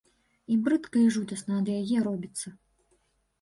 [0.53, 2.47] І брыдка і жудасна ад яе робіцца.